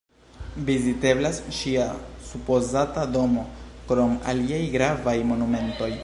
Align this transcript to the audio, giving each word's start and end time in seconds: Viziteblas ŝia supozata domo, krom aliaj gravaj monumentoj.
Viziteblas 0.67 1.41
ŝia 1.57 1.83
supozata 2.29 3.03
domo, 3.17 3.43
krom 3.91 4.15
aliaj 4.33 4.63
gravaj 4.77 5.17
monumentoj. 5.33 5.91